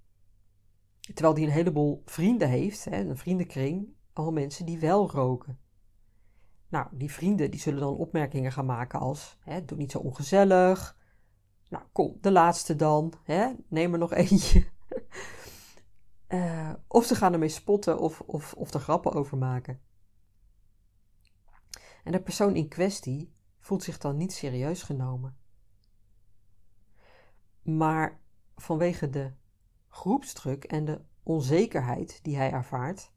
Terwijl 1.00 1.34
die 1.34 1.46
een 1.46 1.52
heleboel 1.52 2.02
vrienden 2.06 2.50
heeft, 2.50 2.86
hè, 2.86 3.00
een 3.00 3.18
vriendenkring, 3.18 3.94
al 4.14 4.32
mensen 4.32 4.66
die 4.66 4.80
wel 4.80 5.10
roken. 5.12 5.60
Nou, 6.70 6.88
die 6.92 7.12
vrienden 7.12 7.52
die 7.52 7.60
zullen 7.60 7.80
dan 7.80 7.96
opmerkingen 7.96 8.52
gaan 8.52 8.66
maken 8.66 9.00
als: 9.00 9.38
hè, 9.40 9.66
doe 9.66 9.78
niet 9.78 9.92
zo 9.92 10.00
ongezellig. 10.00 10.98
Nou, 11.70 11.84
kom, 11.92 12.18
de 12.22 12.32
laatste 12.32 12.76
dan. 12.76 13.14
Hè, 13.24 13.54
neem 13.68 13.94
er 13.94 14.00
nog 14.00 14.14
eentje. 14.24 14.68
uh, 16.28 16.74
of 16.88 17.06
ze 17.06 17.16
gaan 17.16 17.34
ermee 17.34 17.50
spotten 17.50 18.00
of, 18.00 18.22
of, 18.22 18.54
of 18.54 18.74
er 18.74 18.80
grappen 18.80 19.14
over 19.14 19.38
maken. 19.38 19.82
En 22.04 22.12
de 22.12 22.22
persoon 22.22 22.56
in 22.56 22.68
kwestie 22.68 23.34
voelt 23.60 23.84
zich 23.84 23.98
dan 23.98 24.18
niet 24.18 24.34
serieus 24.34 24.84
genomen. 24.84 25.38
Maar 27.62 28.22
vanwege 28.56 29.10
de 29.10 29.32
groepsdruk 29.88 30.64
en 30.64 30.86
de 30.86 31.02
onzekerheid 31.24 32.20
die 32.24 32.36
hij 32.36 32.52
ervaart, 32.52 33.13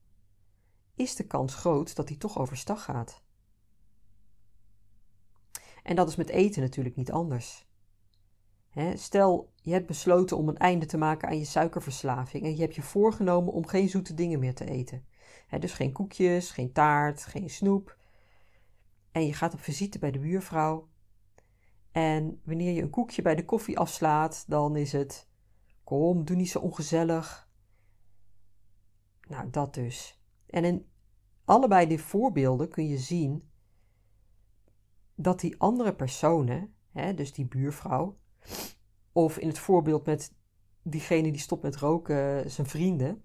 is 0.96 1.14
de 1.14 1.26
kans 1.26 1.54
groot 1.54 1.96
dat 1.96 2.08
hij 2.08 2.18
toch 2.18 2.38
overstag 2.38 2.84
gaat. 2.84 3.22
En 5.82 5.96
dat 5.96 6.08
is 6.08 6.16
met 6.16 6.28
eten 6.28 6.62
natuurlijk 6.62 6.96
niet 6.96 7.12
anders. 7.12 7.66
stel, 8.94 9.52
je 9.62 9.72
hebt 9.72 9.86
besloten 9.86 10.36
om 10.36 10.48
een 10.48 10.56
einde 10.56 10.86
te 10.86 10.96
maken 10.96 11.28
aan 11.28 11.38
je 11.38 11.44
suikerverslaving 11.44 12.44
en 12.44 12.54
je 12.54 12.60
hebt 12.60 12.74
je 12.74 12.82
voorgenomen 12.82 13.52
om 13.52 13.66
geen 13.66 13.88
zoete 13.88 14.14
dingen 14.14 14.38
meer 14.38 14.54
te 14.54 14.64
eten. 14.64 15.06
dus 15.60 15.72
geen 15.72 15.92
koekjes, 15.92 16.50
geen 16.50 16.72
taart, 16.72 17.24
geen 17.24 17.50
snoep. 17.50 17.98
En 19.12 19.26
je 19.26 19.34
gaat 19.34 19.54
op 19.54 19.60
visite 19.60 19.98
bij 19.98 20.10
de 20.10 20.18
buurvrouw 20.18 20.88
en 21.96 22.40
wanneer 22.44 22.72
je 22.72 22.82
een 22.82 22.90
koekje 22.90 23.22
bij 23.22 23.34
de 23.34 23.44
koffie 23.44 23.78
afslaat, 23.78 24.44
dan 24.48 24.76
is 24.76 24.92
het: 24.92 25.28
kom, 25.84 26.24
doe 26.24 26.36
niet 26.36 26.50
zo 26.50 26.58
ongezellig. 26.58 27.50
Nou, 29.28 29.50
dat 29.50 29.74
dus. 29.74 30.15
En 30.46 30.64
in 30.64 30.86
allebei 31.44 31.86
die 31.86 32.00
voorbeelden 32.00 32.68
kun 32.68 32.88
je 32.88 32.98
zien 32.98 33.50
dat 35.14 35.40
die 35.40 35.60
andere 35.60 35.94
personen, 35.94 36.74
hè, 36.90 37.14
dus 37.14 37.32
die 37.32 37.46
buurvrouw, 37.46 38.18
of 39.12 39.38
in 39.38 39.48
het 39.48 39.58
voorbeeld 39.58 40.06
met 40.06 40.34
diegene 40.82 41.30
die 41.30 41.40
stopt 41.40 41.62
met 41.62 41.76
roken, 41.76 42.50
zijn 42.50 42.66
vrienden, 42.66 43.22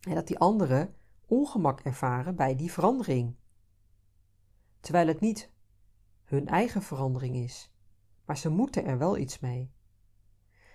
hè, 0.00 0.14
dat 0.14 0.26
die 0.26 0.38
anderen 0.38 0.94
ongemak 1.26 1.80
ervaren 1.80 2.36
bij 2.36 2.56
die 2.56 2.72
verandering. 2.72 3.36
Terwijl 4.80 5.06
het 5.06 5.20
niet 5.20 5.52
hun 6.24 6.48
eigen 6.48 6.82
verandering 6.82 7.36
is. 7.36 7.72
Maar 8.24 8.38
ze 8.38 8.48
moeten 8.48 8.84
er 8.84 8.98
wel 8.98 9.16
iets 9.18 9.38
mee. 9.38 9.72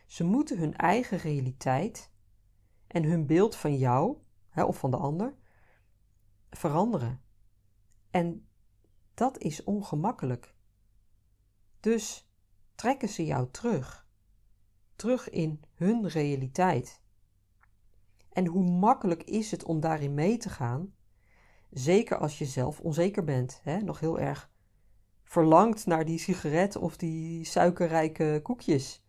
Ze 0.08 0.24
moeten 0.24 0.58
hun 0.58 0.76
eigen 0.76 1.18
realiteit 1.18 2.12
en 2.88 3.04
hun 3.04 3.26
beeld 3.26 3.56
van 3.56 3.78
jou 3.78 4.18
hè, 4.60 4.65
of 4.65 4.78
van 4.78 4.91
de 4.91 4.98
ander 4.98 5.36
veranderen. 6.50 7.22
En 8.10 8.48
dat 9.13 9.38
is 9.38 9.63
ongemakkelijk. 9.63 10.56
Dus 11.80 12.30
trekken 12.76 13.10
ze 13.10 13.26
jou 13.26 13.48
terug. 13.52 14.08
Terug 14.95 15.30
in 15.30 15.63
hun 15.74 16.08
realiteit. 16.08 17.02
En 18.30 18.45
hoe 18.45 18.69
makkelijk 18.69 19.24
is 19.24 19.52
het 19.52 19.63
om 19.63 19.80
daarin 19.80 20.13
mee 20.13 20.38
te 20.38 20.50
gaan? 20.50 20.93
Zeker 21.69 22.17
als 22.17 22.38
je 22.38 22.45
zelf 22.45 22.80
onzeker 22.80 23.24
bent, 23.24 23.60
hè? 23.63 23.82
nog 23.82 24.00
heel 24.00 24.19
erg 24.19 24.50
verlangt 25.24 25.86
naar 25.86 26.06
die 26.06 26.19
sigaret 26.19 26.76
of 26.76 26.98
die 26.98 27.45
suikerrijke 27.45 28.39
koekjes. 28.43 29.04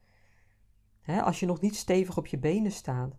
als 1.06 1.40
je 1.40 1.46
nog 1.46 1.60
niet 1.60 1.76
stevig 1.76 2.16
op 2.16 2.26
je 2.26 2.38
benen 2.38 2.72
staat, 2.72 3.18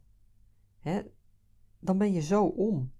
dan 1.81 1.97
ben 1.97 2.13
je 2.13 2.21
zo 2.21 2.43
om. 2.43 2.91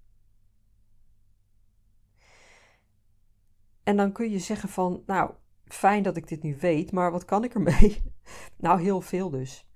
En 3.83 3.97
dan 3.97 4.11
kun 4.11 4.29
je 4.29 4.39
zeggen 4.39 4.69
van, 4.69 5.03
nou, 5.05 5.33
fijn 5.65 6.03
dat 6.03 6.17
ik 6.17 6.27
dit 6.27 6.43
nu 6.43 6.57
weet, 6.57 6.91
maar 6.91 7.11
wat 7.11 7.25
kan 7.25 7.43
ik 7.43 7.53
ermee? 7.53 8.01
nou, 8.57 8.81
heel 8.81 9.01
veel 9.01 9.29
dus. 9.29 9.67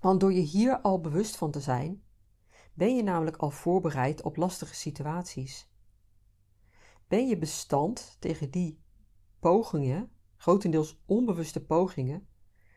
Want 0.00 0.20
door 0.20 0.32
je 0.32 0.40
hier 0.40 0.80
al 0.80 1.00
bewust 1.00 1.36
van 1.36 1.50
te 1.50 1.60
zijn, 1.60 2.02
ben 2.74 2.96
je 2.96 3.02
namelijk 3.02 3.36
al 3.36 3.50
voorbereid 3.50 4.22
op 4.22 4.36
lastige 4.36 4.74
situaties. 4.74 5.70
Ben 7.08 7.28
je 7.28 7.38
bestand 7.38 8.16
tegen 8.18 8.50
die 8.50 8.80
pogingen, 9.40 10.10
grotendeels 10.36 11.02
onbewuste 11.06 11.64
pogingen, 11.64 12.26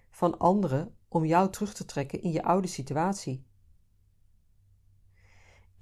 van 0.09 0.37
anderen 0.37 0.95
om 1.07 1.25
jou 1.25 1.51
terug 1.51 1.73
te 1.73 1.85
trekken 1.85 2.21
in 2.21 2.31
je 2.31 2.43
oude 2.43 2.67
situatie. 2.67 3.44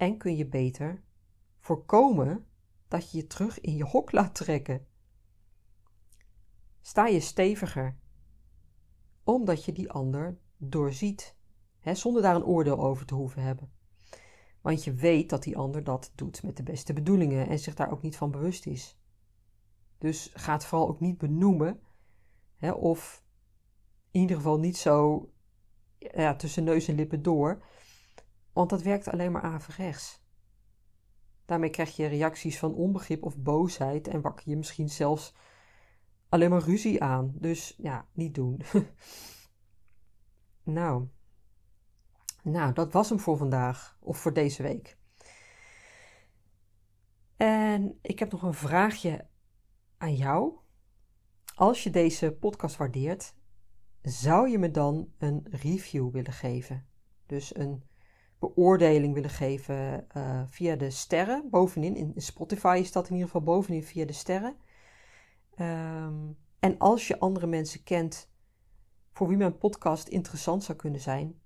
En 0.04 0.16
kun 0.16 0.36
je 0.36 0.46
beter 0.46 1.02
voorkomen 1.58 2.46
dat 2.88 3.10
je 3.10 3.16
je 3.16 3.26
terug 3.26 3.60
in 3.60 3.76
je 3.76 3.84
hok 3.84 4.12
laat 4.12 4.34
trekken. 4.34 4.86
Sta 6.80 7.06
je 7.06 7.20
steviger, 7.20 7.96
omdat 9.22 9.64
je 9.64 9.72
die 9.72 9.90
ander 9.90 10.38
doorziet, 10.56 11.36
hè, 11.80 11.94
zonder 11.94 12.22
daar 12.22 12.34
een 12.34 12.44
oordeel 12.44 12.78
over 12.78 13.06
te 13.06 13.14
hoeven 13.14 13.42
hebben. 13.42 13.72
Want 14.60 14.84
je 14.84 14.92
weet 14.92 15.30
dat 15.30 15.42
die 15.42 15.56
ander 15.56 15.84
dat 15.84 16.12
doet 16.14 16.42
met 16.42 16.56
de 16.56 16.62
beste 16.62 16.92
bedoelingen 16.92 17.48
en 17.48 17.58
zich 17.58 17.74
daar 17.74 17.90
ook 17.90 18.02
niet 18.02 18.16
van 18.16 18.30
bewust 18.30 18.66
is. 18.66 18.98
Dus 19.98 20.30
ga 20.34 20.52
het 20.52 20.64
vooral 20.64 20.88
ook 20.88 21.00
niet 21.00 21.18
benoemen. 21.18 21.80
Hè, 22.56 22.70
of 22.72 23.24
in 24.10 24.20
ieder 24.20 24.36
geval 24.36 24.58
niet 24.58 24.76
zo 24.76 25.28
ja, 25.98 26.36
tussen 26.36 26.64
neus 26.64 26.88
en 26.88 26.94
lippen 26.94 27.22
door. 27.22 27.62
Want 28.54 28.70
dat 28.70 28.82
werkt 28.82 29.08
alleen 29.08 29.32
maar 29.32 29.42
averechts. 29.42 30.22
Daarmee 31.44 31.70
krijg 31.70 31.96
je 31.96 32.06
reacties 32.06 32.58
van 32.58 32.74
onbegrip 32.74 33.22
of 33.22 33.36
boosheid 33.36 34.08
en 34.08 34.20
wakker 34.20 34.48
je 34.48 34.56
misschien 34.56 34.88
zelfs 34.88 35.34
alleen 36.28 36.50
maar 36.50 36.62
ruzie 36.62 37.02
aan. 37.02 37.32
Dus 37.34 37.74
ja, 37.76 38.06
niet 38.12 38.34
doen. 38.34 38.60
nou. 40.62 41.08
Nou, 42.42 42.72
dat 42.72 42.92
was 42.92 43.08
hem 43.08 43.20
voor 43.20 43.36
vandaag 43.36 43.96
of 44.00 44.18
voor 44.18 44.32
deze 44.32 44.62
week. 44.62 44.96
En 47.36 47.98
ik 48.02 48.18
heb 48.18 48.32
nog 48.32 48.42
een 48.42 48.54
vraagje 48.54 49.26
aan 49.96 50.14
jou. 50.14 50.58
Als 51.54 51.82
je 51.82 51.90
deze 51.90 52.32
podcast 52.32 52.76
waardeert, 52.76 53.34
zou 54.02 54.48
je 54.48 54.58
me 54.58 54.70
dan 54.70 55.12
een 55.18 55.46
review 55.50 56.10
willen 56.10 56.32
geven? 56.32 56.86
Dus 57.26 57.56
een 57.56 57.82
beoordeling 58.44 59.14
willen 59.14 59.30
geven 59.30 60.06
uh, 60.16 60.42
via 60.48 60.76
de 60.76 60.90
sterren 60.90 61.50
bovenin. 61.50 61.96
In 61.96 62.12
Spotify 62.16 62.78
is 62.80 62.92
dat 62.92 63.06
in 63.06 63.12
ieder 63.12 63.26
geval 63.26 63.42
bovenin 63.42 63.82
via 63.82 64.04
de 64.04 64.12
sterren. 64.12 64.56
Um, 65.58 66.36
en 66.58 66.78
als 66.78 67.08
je 67.08 67.18
andere 67.18 67.46
mensen 67.46 67.82
kent 67.82 68.32
voor 69.12 69.28
wie 69.28 69.36
mijn 69.36 69.58
podcast 69.58 70.08
interessant 70.08 70.64
zou 70.64 70.78
kunnen 70.78 71.00
zijn, 71.00 71.40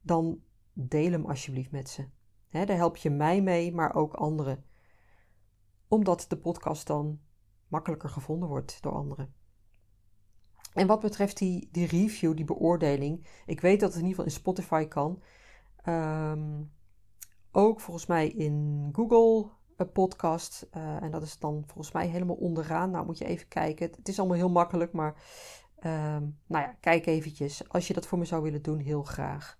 dan 0.00 0.42
deel 0.72 1.10
hem 1.10 1.26
alsjeblieft 1.26 1.70
met 1.70 1.88
ze. 1.88 2.08
Daar 2.50 2.66
help 2.66 2.96
je 2.96 3.10
mij 3.10 3.42
mee, 3.42 3.72
maar 3.72 3.94
ook 3.94 4.14
anderen. 4.14 4.64
Omdat 5.88 6.24
de 6.28 6.36
podcast 6.36 6.86
dan 6.86 7.20
makkelijker 7.68 8.08
gevonden 8.08 8.48
wordt 8.48 8.82
door 8.82 8.92
anderen. 8.92 9.34
En 10.72 10.86
wat 10.86 11.00
betreft 11.00 11.38
die, 11.38 11.68
die 11.72 11.86
review, 11.86 12.36
die 12.36 12.44
beoordeling, 12.44 13.26
ik 13.46 13.60
weet 13.60 13.80
dat 13.80 13.92
het 13.92 14.02
in 14.02 14.08
ieder 14.08 14.24
geval 14.24 14.32
in 14.32 14.40
Spotify 14.40 14.84
kan. 14.84 15.22
Ehm, 15.84 16.62
ook 17.52 17.80
volgens 17.80 18.06
mij 18.06 18.28
in 18.28 18.88
Google 18.92 19.50
een 19.76 19.92
podcast. 19.92 20.68
Uh, 20.76 21.02
en 21.02 21.10
dat 21.10 21.22
is 21.22 21.38
dan 21.38 21.62
volgens 21.66 21.92
mij 21.92 22.06
helemaal 22.06 22.36
onderaan. 22.36 22.90
Nou 22.90 23.06
moet 23.06 23.18
je 23.18 23.24
even 23.24 23.48
kijken. 23.48 23.90
Het 23.96 24.08
is 24.08 24.18
allemaal 24.18 24.36
heel 24.36 24.50
makkelijk, 24.50 24.92
maar 24.92 25.14
um, 25.76 26.38
nou 26.46 26.64
ja, 26.64 26.76
kijk 26.80 27.06
eventjes. 27.06 27.68
Als 27.68 27.86
je 27.86 27.94
dat 27.94 28.06
voor 28.06 28.18
me 28.18 28.24
zou 28.24 28.42
willen 28.42 28.62
doen, 28.62 28.78
heel 28.78 29.02
graag. 29.02 29.58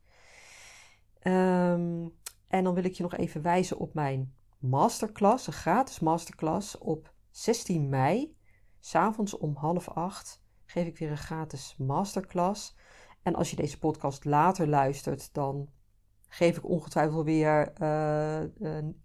Um, 1.22 2.14
en 2.48 2.64
dan 2.64 2.74
wil 2.74 2.84
ik 2.84 2.94
je 2.94 3.02
nog 3.02 3.14
even 3.14 3.42
wijzen 3.42 3.78
op 3.78 3.94
mijn 3.94 4.34
masterclass, 4.58 5.46
een 5.46 5.52
gratis 5.52 6.00
masterclass 6.00 6.78
op 6.78 7.12
16 7.30 7.88
mei. 7.88 8.37
S'avonds 8.80 9.37
om 9.37 9.56
half 9.56 9.88
acht 9.88 10.42
geef 10.64 10.87
ik 10.87 10.98
weer 10.98 11.10
een 11.10 11.16
gratis 11.16 11.74
masterclass. 11.78 12.76
En 13.22 13.34
als 13.34 13.50
je 13.50 13.56
deze 13.56 13.78
podcast 13.78 14.24
later 14.24 14.68
luistert, 14.68 15.34
dan 15.34 15.68
geef 16.34 16.56
ik 16.56 16.68
ongetwijfeld 16.68 17.24
weer 17.24 17.72
uh, 17.82 18.38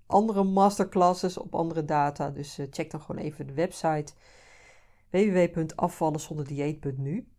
andere 0.06 0.44
masterclasses 0.44 1.38
op 1.38 1.56
andere 1.56 1.86
data. 1.86 2.30
Dus 2.30 2.60
uh, 2.60 2.68
check 2.70 2.92
dan 2.92 3.02
gewoon 3.02 3.22
even 3.22 3.48
de 3.48 3.54
website 3.54 4.14
www.afvallenzonderdieet.nu. 5.10 7.32